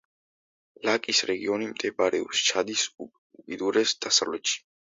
ლაკის 0.89 1.19
რეგიონი 1.31 1.69
მდებარეობს 1.73 2.43
ჩადის 2.49 2.89
უკიდურეს 3.07 3.95
დასავლეთში. 4.09 4.61